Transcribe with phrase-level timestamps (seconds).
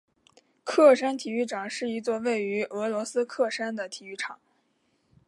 [0.65, 4.39] 喀山体育场是一座位于俄罗斯喀山的体育场。